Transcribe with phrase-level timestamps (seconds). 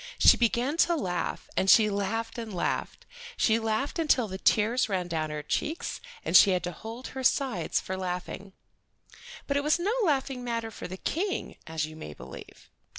[0.17, 3.05] She began to laugh, and she laughed and laughed.
[3.37, 7.23] She laughed until the tears ran down her cheeks and she had to hold her
[7.23, 8.53] sides for laughing.
[9.45, 12.71] But it was no laughing matter for the King, as you may believe.